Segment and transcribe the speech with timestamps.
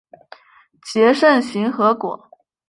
[0.83, 2.27] 结肾形核果。